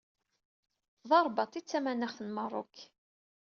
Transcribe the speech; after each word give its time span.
D 1.09 1.11
Rrbaṭ 1.25 1.51
i 1.59 1.61
d 1.63 1.65
tamanaɣt 1.65 2.17
n 2.21 2.27
Merruk. 2.35 2.75